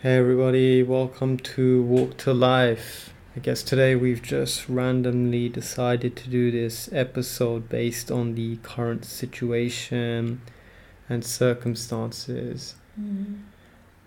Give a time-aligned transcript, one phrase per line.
[0.00, 3.12] Hey everybody, welcome to Walk to Life.
[3.34, 9.04] I guess today we've just randomly decided to do this episode based on the current
[9.04, 10.40] situation
[11.08, 12.76] and circumstances.
[12.96, 13.40] Mm.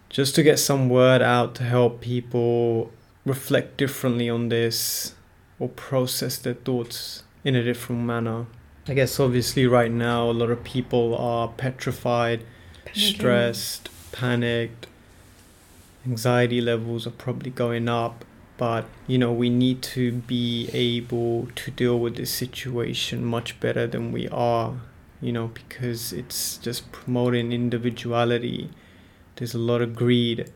[0.08, 2.94] Just to get some word out to help people
[3.26, 5.14] reflect differently on this
[5.60, 8.46] or process their thoughts in a different manner.
[8.88, 12.46] I guess obviously right now a lot of people are petrified,
[12.86, 13.14] Panicking.
[13.14, 14.88] stressed, panicked.
[16.06, 18.26] Anxiety levels are probably going up,
[18.58, 23.86] but you know, we need to be able to deal with this situation much better
[23.88, 24.76] than we are,
[25.22, 28.70] you know, because it's just promoting individuality.
[29.36, 30.52] There's a lot of greed.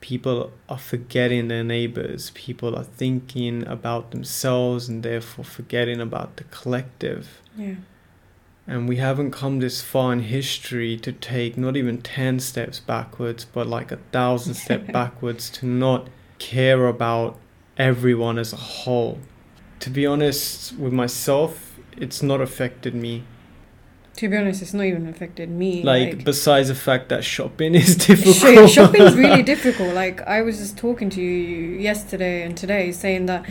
[0.00, 2.30] People are forgetting their neighbors.
[2.34, 7.42] People are thinking about themselves and therefore forgetting about the collective.
[7.54, 7.74] Yeah.
[8.70, 13.44] And we haven't come this far in history to take not even 10 steps backwards,
[13.44, 16.06] but like a thousand steps backwards to not
[16.38, 17.36] care about
[17.76, 19.18] everyone as a whole.
[19.80, 23.24] To be honest with myself, it's not affected me.
[24.14, 25.82] To be honest, it's not even affected me.
[25.82, 28.68] Like, besides the fact that shopping is difficult.
[28.68, 29.94] Sh- shopping's really difficult.
[29.94, 33.46] Like I was just talking to you yesterday and today, saying that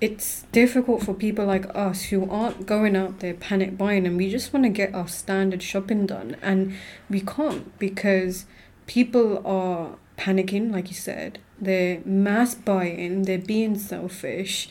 [0.00, 4.30] it's difficult for people like us who aren't going out there panic buying, and we
[4.30, 6.74] just want to get our standard shopping done, and
[7.08, 8.46] we can't because
[8.86, 11.38] people are panicking, like you said.
[11.60, 13.22] They're mass buying.
[13.22, 14.68] They're being selfish.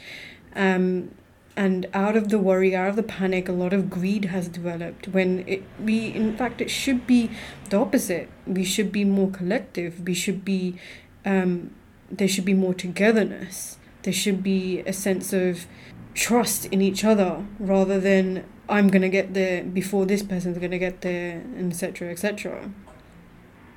[0.56, 1.12] Um,
[1.56, 5.10] and out of the worry out of the panic a lot of greed has developed
[5.10, 7.30] when it we in fact it should be
[7.70, 10.78] the opposite we should be more collective we should be
[11.26, 11.72] um
[12.10, 15.66] there should be more togetherness there should be a sense of
[16.14, 20.72] trust in each other rather than i'm going to get there before this person's going
[20.72, 22.72] to get there etc etc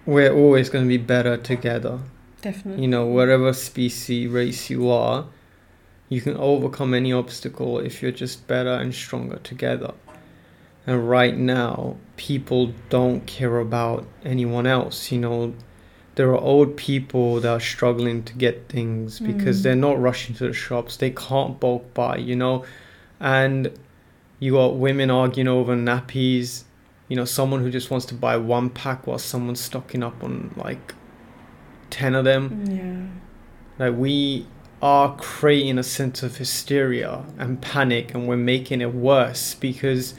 [0.04, 2.00] We're always going to be better together.
[2.40, 5.26] definitely You know, whatever species, race you are,
[6.08, 9.94] you can overcome any obstacle if you're just better and stronger together.
[10.86, 15.12] And right now, people don't care about anyone else.
[15.12, 15.54] You know,
[16.14, 19.62] there are old people that are struggling to get things because Mm.
[19.62, 20.96] they're not rushing to the shops.
[20.96, 22.64] They can't bulk buy, you know.
[23.20, 23.70] And
[24.38, 26.64] you got women arguing over nappies.
[27.08, 30.52] You know, someone who just wants to buy one pack while someone's stocking up on
[30.56, 30.94] like
[31.90, 32.64] 10 of them.
[33.78, 34.46] yeah Like we
[34.82, 40.14] are creating a sense of hysteria and panic, and we're making it worse because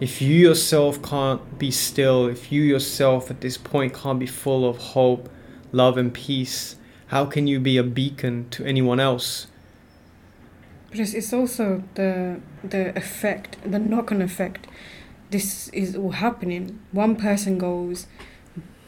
[0.00, 4.68] if you yourself can't be still, if you yourself at this point can't be full
[4.68, 5.28] of hope,
[5.72, 6.76] love, and peace,
[7.08, 9.48] how can you be a beacon to anyone else?
[10.90, 14.66] Because it's, also the the effect, the knock-on effect.
[15.30, 16.80] This is all happening.
[16.92, 18.06] One person goes,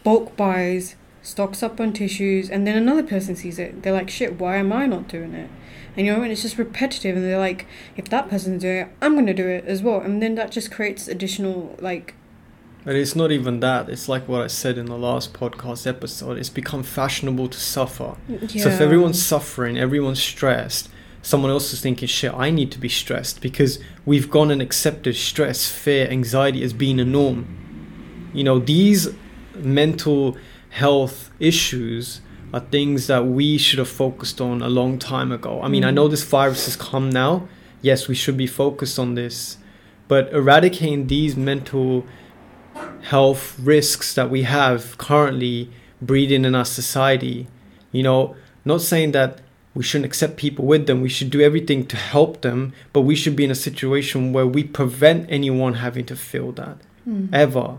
[0.03, 3.83] bulk buys, stocks up on tissues, and then another person sees it.
[3.83, 5.51] They're like, "Shit, why am I not doing it?"
[5.97, 7.17] And you know, and it's just repetitive.
[7.17, 10.23] And they're like, "If that person's doing it, I'm gonna do it as well." And
[10.23, 12.15] then that just creates additional like,
[12.85, 13.91] But it's not even that.
[13.91, 16.39] It's like what I said in the last podcast episode.
[16.39, 18.17] It's become fashionable to suffer.
[18.27, 18.63] yeah.
[18.63, 20.89] So if everyone's suffering, everyone's stressed,
[21.21, 25.15] someone else is thinking, shit, I need to be stressed because we've gone and accepted
[25.17, 28.31] stress, fear, anxiety as being a norm.
[28.33, 29.09] You know, these
[29.55, 30.39] mental
[30.71, 32.21] health issues
[32.53, 35.61] are things that we should have focused on a long time ago.
[35.63, 35.95] I mean, I Mm.
[35.95, 37.49] know this virus has come now.
[37.83, 39.57] Yes, we should be focused on this.
[40.09, 42.05] But eradicating these mental
[43.03, 45.71] health risks that we have currently
[46.03, 47.47] breeding in our society,
[47.93, 48.35] you know,
[48.65, 49.39] not saying that
[49.75, 51.01] we shouldn't accept people with them.
[51.01, 54.47] We should do everything to help them, but we should be in a situation where
[54.47, 56.77] we prevent anyone having to feel that
[57.09, 57.29] Mm.
[57.33, 57.77] ever.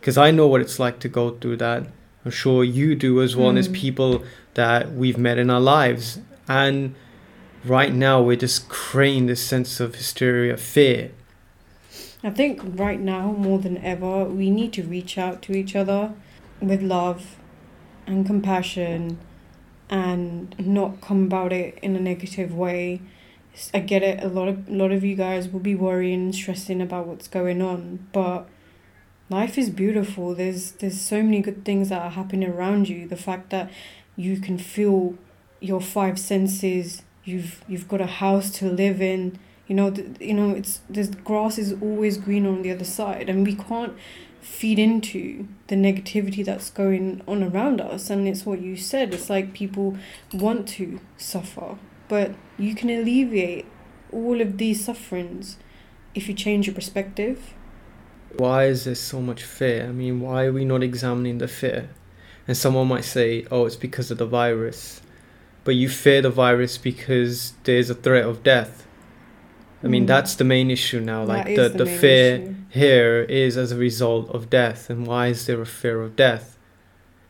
[0.00, 1.86] Because I know what it's like to go through that.
[2.24, 3.52] I'm sure you do as well.
[3.52, 3.72] Mm.
[3.72, 6.20] people that we've met in our lives.
[6.48, 6.94] And
[7.64, 11.12] right now, we're just creating this sense of hysteria, fear.
[12.22, 16.12] I think right now more than ever, we need to reach out to each other
[16.60, 17.36] with love
[18.06, 19.18] and compassion
[19.88, 23.00] and not come about it in a negative way.
[23.72, 26.34] I get it, a lot of a lot of you guys will be worrying and
[26.34, 28.48] stressing about what's going on, but
[29.30, 30.34] life is beautiful.
[30.34, 33.08] There's there's so many good things that are happening around you.
[33.08, 33.70] The fact that
[34.16, 35.16] you can feel
[35.60, 40.34] your five senses, you've you've got a house to live in, you know th- you
[40.34, 43.94] know it's the grass is always green on the other side and we can't
[44.40, 48.10] feed into the negativity that's going on around us.
[48.10, 49.14] And it's what you said.
[49.14, 49.96] It's like people
[50.34, 51.76] want to suffer
[52.10, 53.64] but you can alleviate
[54.12, 55.56] all of these sufferings
[56.12, 57.54] if you change your perspective
[58.36, 59.84] Why is there so much fear?
[59.84, 61.90] I mean, why are we not examining the fear?
[62.46, 65.00] And someone might say, oh, it's because of the virus.
[65.64, 68.86] But you fear the virus because there's a threat of death.
[69.82, 70.08] I mean, Mm.
[70.08, 71.24] that's the main issue now.
[71.26, 72.54] That Like, the, the the, fear issue.
[72.70, 74.90] here is as a result of death.
[74.90, 76.56] And why is there a fear of death?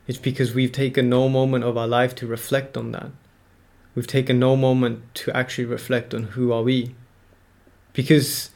[0.07, 3.11] It's because we've taken no moment of our life to reflect on that.
[3.95, 6.95] We've taken no moment to actually reflect on who are we.
[7.93, 8.51] Because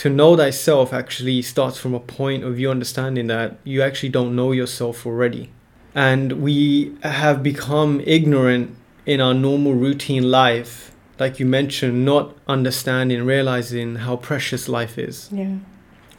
[0.00, 4.34] to know thyself actually starts from a point of you understanding that you actually don't
[4.34, 5.50] know yourself already.
[5.94, 8.74] And we have become ignorant
[9.04, 15.28] in our normal routine life, like you mentioned, not understanding, realizing how precious life is.
[15.30, 15.56] Yeah.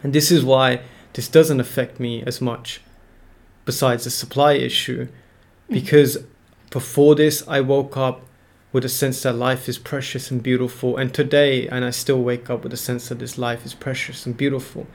[0.03, 0.81] And this is why
[1.13, 2.81] this doesn't affect me as much,
[3.65, 5.09] besides the supply issue, mm.
[5.73, 6.19] because
[6.69, 8.21] before this, I woke up
[8.73, 10.97] with a sense that life is precious and beautiful.
[10.97, 14.25] And today, and I still wake up with a sense that this life is precious
[14.25, 14.88] and beautiful.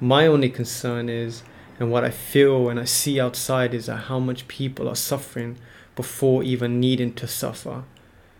[0.00, 1.42] My only concern is,
[1.78, 5.56] and what I feel and I see outside is that how much people are suffering
[5.96, 7.84] before even needing to suffer.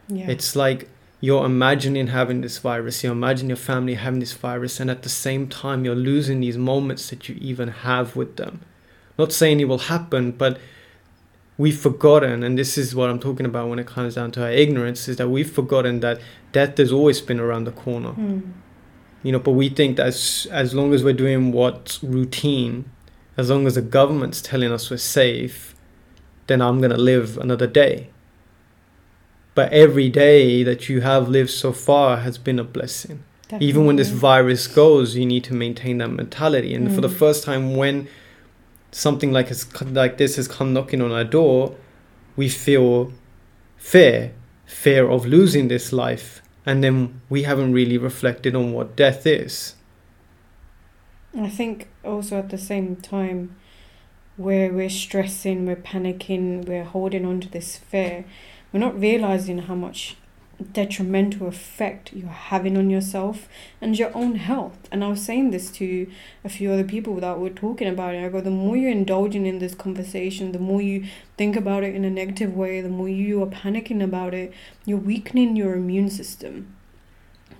[0.08, 0.28] Yeah.
[0.28, 0.88] It's like
[1.20, 5.08] you're imagining having this virus, you imagine your family having this virus, and at the
[5.08, 8.62] same time, you're losing these moments that you even have with them.
[9.18, 10.58] Not saying it will happen, but
[11.62, 14.50] we've forgotten, and this is what I'm talking about when it comes down to our
[14.64, 16.16] ignorance, is that we've forgotten that
[16.52, 18.12] death has always been around the corner.
[18.12, 18.40] Hmm.
[19.22, 22.76] You know, but we think that as, as long as we're doing what's routine,
[23.36, 25.74] as long as the government's telling us we're safe,
[26.46, 28.08] then I'm going to live another day.
[29.54, 33.22] But every day that you have lived so far has been a blessing.
[33.58, 36.72] Even when this virus goes, you need to maintain that mentality.
[36.74, 37.16] And for the Mm.
[37.22, 38.06] first time, when
[38.90, 41.76] something like has, like this has come knocking on our door,
[42.36, 43.12] we feel
[43.76, 44.32] fear,
[44.66, 49.74] fear of losing this life, and then we haven't really reflected on what death is.
[51.38, 53.56] I think also at the same time,
[54.36, 58.24] where we're stressing, we're panicking, we're holding on to this fear,
[58.72, 60.16] we're not realizing how much
[60.60, 63.48] detrimental effect you're having on yourself
[63.80, 64.88] and your own health.
[64.92, 66.10] And I was saying this to
[66.44, 68.24] a few other people that were talking about it.
[68.24, 71.94] I go, the more you're indulging in this conversation, the more you think about it
[71.94, 74.52] in a negative way, the more you are panicking about it,
[74.84, 76.76] you're weakening your immune system.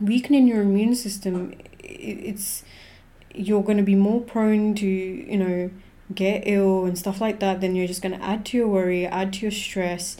[0.00, 2.64] Weakening your immune system, it's
[3.34, 5.70] you're going to be more prone to you know
[6.14, 9.06] get ill and stuff like that then you're just going to add to your worry
[9.06, 10.16] add to your stress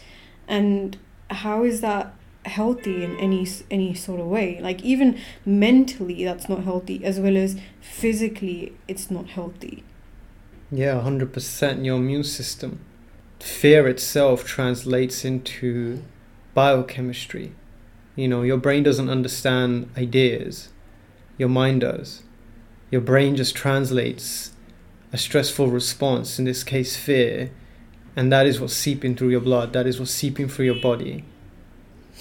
[0.47, 0.97] and
[1.31, 2.15] how is that
[2.59, 7.37] healthy in any any sort of way like even mentally that's not healthy as well
[7.37, 9.83] as physically it's not healthy
[10.73, 12.79] Yeah, 100% your immune system.
[13.41, 16.03] Fear itself translates into
[16.55, 17.53] biochemistry.
[18.15, 20.69] You know, your brain doesn't understand ideas,
[21.39, 22.23] your mind does.
[22.91, 24.53] Your brain just translates
[25.13, 27.51] a stressful response, in this case, fear,
[28.15, 31.25] and that is what's seeping through your blood, that is what's seeping through your body.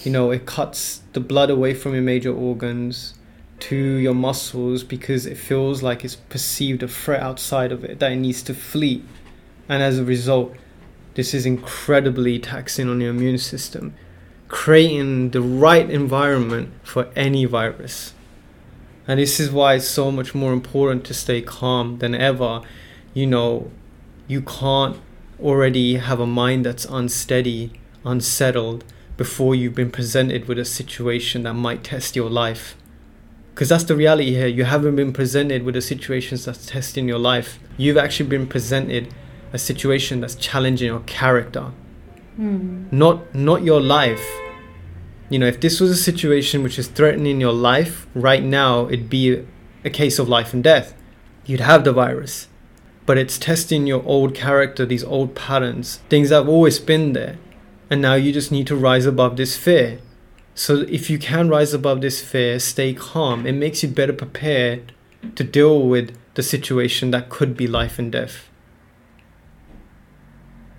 [0.03, 3.15] You know, it cuts the blood away from your major organs
[3.59, 8.13] to your muscles because it feels like it's perceived a threat outside of it that
[8.13, 9.03] it needs to flee.
[9.67, 10.55] And as a result,
[11.15, 13.93] this is incredibly taxing on your immune system,
[14.47, 18.13] creating the right environment for any virus.
[19.05, 22.61] And this is why it's so much more important to stay calm than ever.
[23.13, 23.71] You know,
[24.27, 24.97] you can't
[25.41, 27.73] already have a mind that's unsteady,
[28.05, 28.85] unsettled,
[29.19, 32.77] before you've been presented with a situation that might test your life.
[33.53, 34.47] Because that's the reality here.
[34.47, 37.59] You haven't been presented with a situation that's testing your life.
[37.75, 39.13] You've actually been presented
[39.51, 41.65] a situation that's challenging your character,
[42.37, 42.85] hmm.
[42.91, 44.25] not not your life.
[45.29, 49.09] You know, if this was a situation which is threatening your life right now, it'd
[49.09, 49.45] be
[49.83, 50.93] a case of life and death.
[51.45, 52.47] You'd have the virus.
[53.05, 57.35] But it's testing your old character, these old patterns, things that have always been there.
[57.89, 59.99] And now you just need to rise above this fear.
[60.53, 64.91] So if you can rise above this fear, stay calm, it makes you better prepared
[65.35, 68.49] to deal with the situation that could be life and death.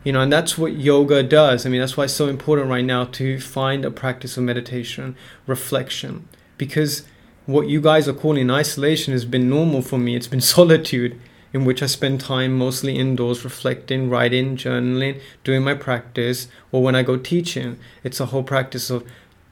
[0.04, 1.66] You know, and that's what yoga does.
[1.66, 5.14] I mean, that's why it's so important right now to find a practice of meditation,
[5.46, 7.04] reflection, because
[7.44, 10.16] what you guys are calling isolation has been normal for me.
[10.16, 11.20] It's been solitude,
[11.52, 16.95] in which I spend time mostly indoors, reflecting, writing, journaling, doing my practice, or when
[16.95, 17.78] I go teaching.
[18.04, 19.04] It's a whole practice of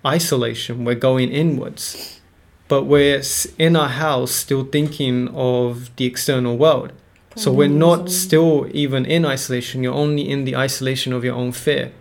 [0.07, 0.85] isolation.
[0.85, 2.21] We're going inwards,
[2.69, 3.23] but we're
[3.59, 6.93] in our house still thinking of the external world.
[7.37, 9.85] So we're not still even in isolation.
[9.85, 11.93] You're only in the isolation of your own fear.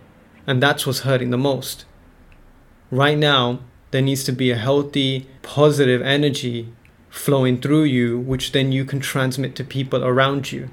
[0.48, 1.84] And that's what's hurting the most.
[2.90, 3.60] Right now,
[3.92, 6.72] there needs to be a healthy, positive energy
[7.18, 10.70] flowing through you, which then you can transmit to people around you.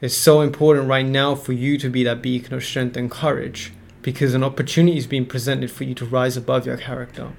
[0.00, 3.72] It's so important right now for you to be that beacon of strength and courage
[4.02, 7.32] because an opportunity is being presented for you to rise above your character.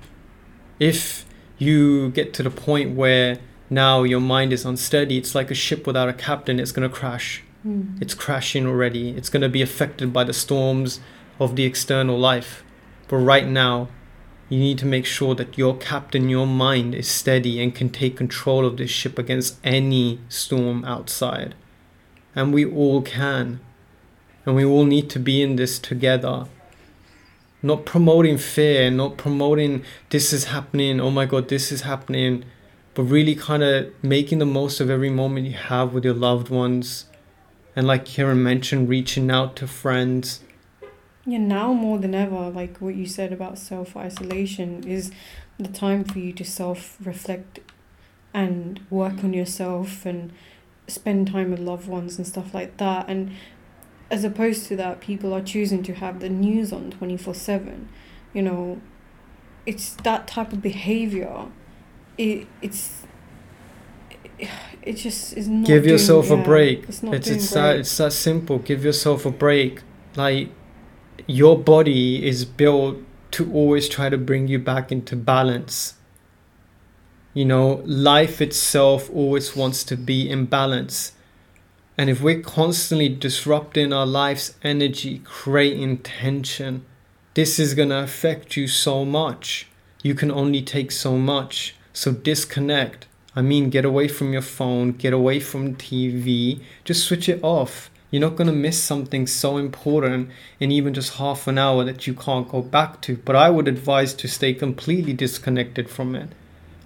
[0.79, 1.25] If
[1.57, 5.87] you get to the point where now your mind is unsteady, it's like a ship
[5.87, 7.43] without a captain, it's going to crash.
[7.65, 8.01] Mm.
[8.01, 9.09] It's crashing already.
[9.09, 10.99] It's going to be affected by the storms
[11.39, 12.63] of the external life.
[13.07, 13.89] But right now,
[14.49, 18.15] you need to make sure that your captain, your mind is steady and can take
[18.15, 21.55] control of this ship against any storm outside.
[22.35, 23.59] And we all can.
[24.45, 26.45] And we all need to be in this together.
[27.63, 32.45] Not promoting fear, not promoting this is happening, oh my god, this is happening,
[32.93, 36.49] but really kind of making the most of every moment you have with your loved
[36.49, 37.05] ones.
[37.75, 40.41] And like Kieran mentioned, reaching out to friends
[41.25, 45.11] Yeah, now more than ever, like what you said about self isolation, is
[45.57, 47.59] the time for you to self reflect
[48.33, 50.31] and work on yourself and
[50.87, 53.09] spend time with loved ones and stuff like that.
[53.09, 53.31] And
[54.11, 57.89] as opposed to that, people are choosing to have the news on 24 7.
[58.33, 58.81] You know,
[59.65, 61.47] it's that type of behavior.
[62.17, 63.03] It, it's.
[64.81, 65.65] It just is not.
[65.65, 68.83] give doing- yourself a yeah, break It's not it's it's that it's that simple give
[68.83, 69.81] yourself a break
[70.17, 70.49] like
[71.27, 72.97] your body is built
[73.31, 75.95] to always try to bring you back into balance.
[77.33, 81.13] You know life itself always wants to be in balance.
[81.97, 86.85] And if we're constantly disrupting our life's energy creating tension
[87.35, 89.67] this is going to affect you so much.
[90.01, 91.75] You can only take so much.
[91.91, 93.07] So disconnect.
[93.35, 97.89] I mean, get away from your phone, get away from TV, just switch it off.
[98.15, 100.29] You're not going to miss something so important
[100.61, 103.17] in even just half an hour that you can't go back to.
[103.17, 106.29] But I would advise to stay completely disconnected from it.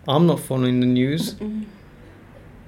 [0.08, 1.36] I'm not following the news.
[1.36, 1.66] Mm.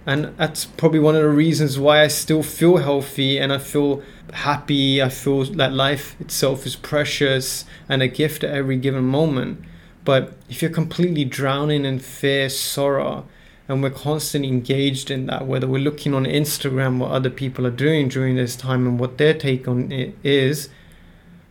[0.06, 4.04] And that's probably one of the reasons why I still feel healthy and I feel
[4.32, 5.02] happy.
[5.02, 9.60] I feel that life itself is precious and a gift at every given moment.
[10.06, 13.26] But if you're completely drowning in fear, sorrow,
[13.72, 17.72] and we're constantly engaged in that, whether we're looking on Instagram what other people are
[17.72, 20.68] doing during this time and what their take on it is,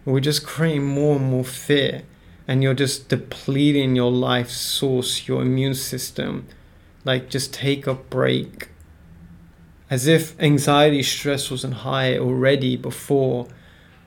[0.04, 2.02] we're just creating more and more fear.
[2.46, 6.46] And you're just depleting your life source, your immune system.
[7.06, 8.68] Like, just take a break.
[9.88, 13.48] As if anxiety, stress wasn't high already before,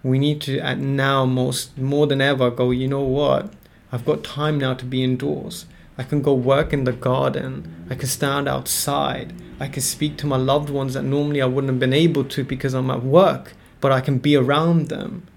[0.04, 3.52] we need to, at now, most more than ever, go, you know what?
[3.92, 5.66] I've got time now to be indoors.
[5.98, 7.86] I can go work in the garden.
[7.90, 9.34] I can stand outside.
[9.60, 12.44] I can speak to my loved ones that normally I wouldn't have been able to
[12.44, 15.28] because I'm at work, but I can be around them.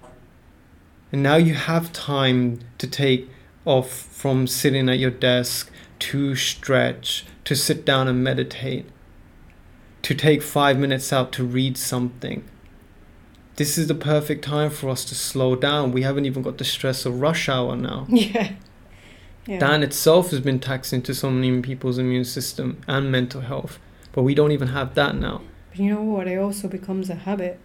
[1.11, 3.29] And now you have time to take
[3.65, 8.85] off from sitting at your desk to stretch, to sit down and meditate,
[10.01, 12.43] to take five minutes out to read something.
[13.57, 15.91] This is the perfect time for us to slow down.
[15.91, 18.05] We haven't even got the stress of rush hour now.
[18.09, 18.53] Yeah.
[19.47, 19.59] Yeah.
[19.59, 23.79] That in itself has been taxing to so many people's immune system and mental health.
[24.11, 25.41] But we don't even have that now.
[25.69, 26.27] But you know what?
[26.27, 27.59] It also becomes a habit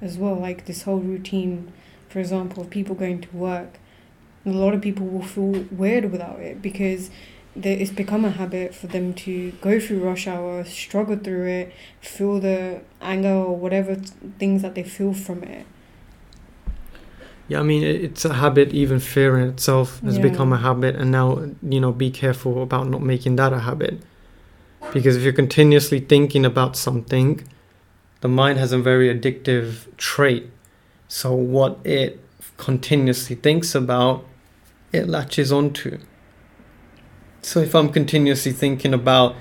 [0.00, 0.34] as well.
[0.34, 1.72] Like this whole routine,
[2.08, 3.78] for example, of people going to work.
[4.44, 7.10] A lot of people will feel weird without it because
[7.56, 12.40] it's become a habit for them to go through rush hour, struggle through it, feel
[12.40, 13.94] the anger or whatever
[14.38, 15.64] things that they feel from it.
[17.48, 18.72] Yeah, I mean, it's a habit.
[18.72, 20.22] Even fear in itself has Yeah.
[20.22, 20.96] become a habit.
[20.96, 23.98] And now, you know, be careful about not making that a habit.
[24.92, 27.42] Because if you're continuously thinking about something,
[28.20, 30.48] the mind has a very addictive trait.
[31.08, 32.20] So, what it
[32.56, 34.24] continuously thinks about,
[34.92, 35.98] it latches onto.
[37.42, 39.36] So, if I'm continuously thinking about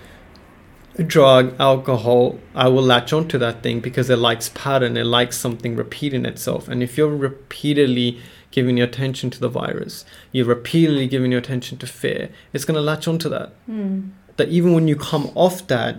[1.02, 5.76] drug, alcohol, I will latch onto that thing because it likes pattern, it likes something
[5.76, 6.68] repeating itself.
[6.68, 8.20] And if you're repeatedly
[8.52, 12.76] giving your attention to the virus, you're repeatedly giving your attention to fear, it's going
[12.76, 13.50] to latch onto that.
[13.66, 14.10] Hmm.
[14.38, 15.98] That even when you come off that,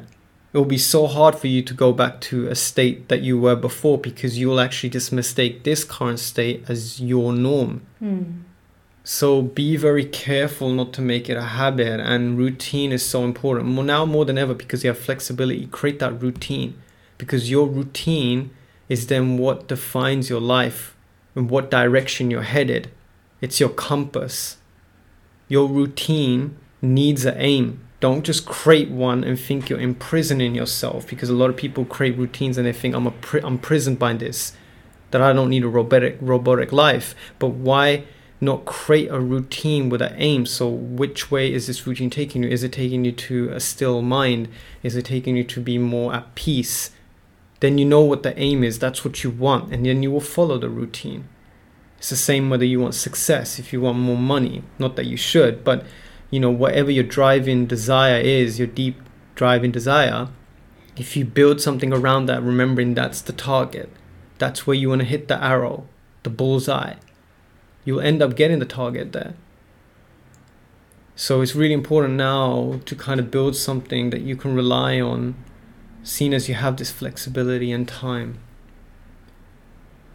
[0.52, 3.38] it will be so hard for you to go back to a state that you
[3.38, 7.82] were before because you will actually just mistake this current state as your norm.
[7.98, 8.22] Hmm.
[9.06, 13.68] So be very careful not to make it a habit, and routine is so important.
[13.68, 15.66] Now more than ever because you have flexibility.
[15.66, 16.82] Create that routine
[17.18, 18.50] because your routine
[18.88, 20.96] is then what defines your life
[21.34, 22.90] and what direction you're headed.
[23.42, 24.56] It's your compass.
[25.48, 27.80] Your routine needs an aim.
[28.00, 32.16] Don't just create one and think you're imprisoning yourself because a lot of people create
[32.16, 34.56] routines and they think I'm a pri- I'm prisoned by this
[35.10, 37.14] that I don't need a robotic robotic life.
[37.38, 38.04] But why
[38.40, 40.46] not create a routine with an aim.
[40.46, 42.48] So, which way is this routine taking you?
[42.48, 44.48] Is it taking you to a still mind?
[44.82, 46.90] Is it taking you to be more at peace?
[47.64, 48.78] then you know what the aim is.
[48.78, 49.72] That's what you want.
[49.72, 51.26] And then you will follow the routine.
[51.96, 54.62] It's the same whether you want success, if you want more money.
[54.78, 55.86] Not that you should, but
[56.30, 59.00] you know, whatever your driving desire is, your deep
[59.34, 60.28] driving desire,
[60.98, 63.88] if you build something around that, remembering that's the target,
[64.36, 65.86] that's where you want to hit the arrow,
[66.22, 66.96] the bullseye,
[67.84, 69.34] you'll end up getting the target there.
[71.16, 75.36] So it's really important now to kind of build something that you can rely on,
[76.02, 78.38] seeing as you have this flexibility and time.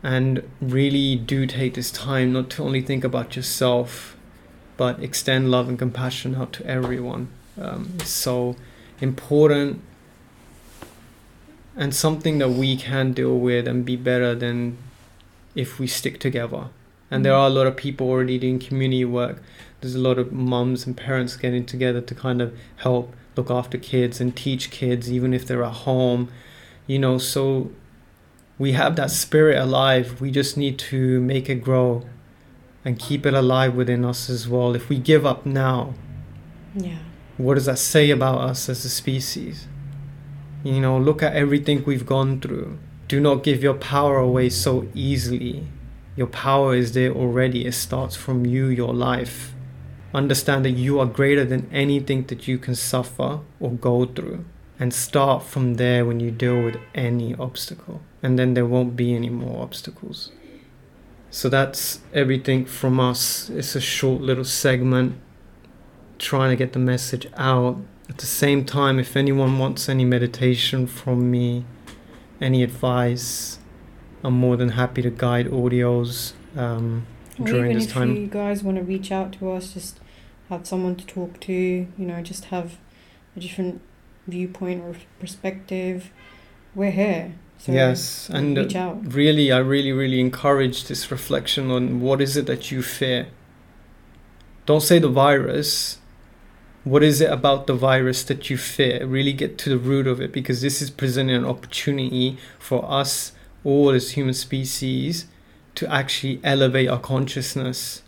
[0.04, 4.18] And really do take this time not to only think about yourself,
[4.76, 7.30] but extend love and compassion out to everyone.
[7.60, 8.56] Um, it's so
[9.02, 9.82] important
[11.76, 14.78] and something that we can deal with and be better than
[15.56, 16.70] if we stick together.
[17.12, 17.42] And there mm-hmm.
[17.42, 19.42] are a lot of people already doing community work.
[19.82, 23.78] There's a lot of mums and parents getting together to kind of help look after
[23.78, 26.30] kids and teach kids, even if they're at home.
[26.88, 27.72] You know, so
[28.58, 30.20] we have that spirit alive.
[30.20, 32.04] We just need to make it grow
[32.84, 34.76] and keep it alive within us as well.
[34.76, 35.94] If we give up now,
[36.76, 37.00] yeah.
[37.38, 39.68] what does that say about us as a species?
[40.64, 42.78] You know, look at everything we've gone through.
[43.08, 45.68] Do not give your power away so easily.
[46.20, 47.66] Your power is there already.
[47.66, 49.54] It starts from you, your life.
[50.14, 54.44] Understand that you are greater than anything that you can suffer or go through.
[54.78, 58.02] And start from there when you deal with any obstacle.
[58.22, 60.34] And then there won't be any more obstacles.
[61.30, 63.50] So that's everything from us.
[63.50, 65.16] It's a short little segment
[66.18, 67.78] trying to get the message out
[68.10, 71.64] at the same time, if anyone wants any meditation from me,
[72.42, 73.59] any advice,
[74.24, 77.06] I'm more than happy to guide audios um,
[77.42, 78.12] during this time.
[78.12, 80.00] Even If you guys want to reach out to us, just
[80.50, 82.78] have someone to talk to, you know, just have
[83.36, 83.82] a different
[84.28, 86.12] viewpoint or perspective,
[86.76, 87.34] we're here.
[87.58, 92.46] So yes, and uh, really, I really, really encourage this reflection on what is it
[92.46, 93.28] that you fear.
[94.66, 95.98] Don't say the virus,
[96.86, 99.06] what is it about the virus that you fear?
[99.06, 103.34] Really get to the root of it because this is presenting an opportunity for us
[103.64, 105.26] all as human species
[105.76, 108.04] to actually elevate our consciousness.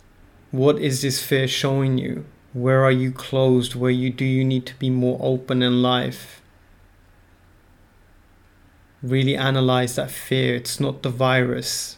[0.50, 2.24] What is this fear showing you?
[2.52, 3.74] Where are you closed?
[3.74, 6.42] Where you do you need to be more open in life?
[9.02, 10.54] Really analyze that fear.
[10.54, 11.96] It's not the virus.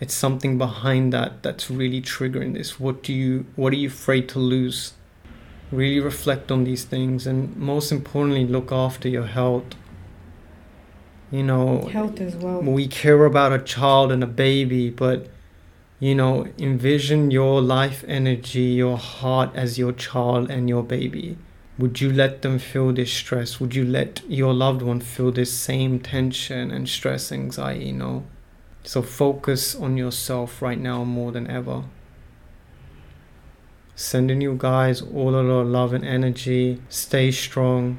[0.00, 2.80] It's something behind that that's really triggering this.
[2.80, 4.94] What do you what are you afraid to lose?
[5.72, 9.64] really reflect on these things and most importantly look after your health
[11.32, 12.60] you know health as well.
[12.60, 15.28] we care about a child and a baby but
[15.98, 21.36] you know envision your life energy your heart as your child and your baby.
[21.78, 23.58] Would you let them feel this stress?
[23.58, 28.24] Would you let your loved one feel this same tension and stress anxiety you know?
[28.84, 31.84] So focus on yourself right now more than ever.
[33.94, 36.82] Sending you guys all of our love and energy.
[36.88, 37.98] Stay strong.